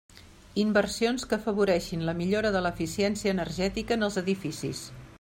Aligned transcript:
Inversions 0.61 1.25
que 1.33 1.37
afavoreixin 1.37 2.07
la 2.09 2.17
millora 2.23 2.53
de 2.57 2.65
l'eficiència 2.67 3.37
energètica 3.37 3.99
en 4.01 4.09
els 4.09 4.19
edificis. 4.27 4.87